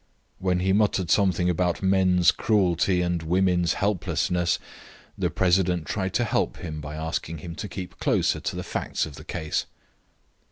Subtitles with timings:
[0.39, 4.57] When he muttered something about men's cruelty and women's helplessness,
[5.15, 9.05] the president tried to help him by asking him to keep closer to the facts
[9.05, 9.67] of the case.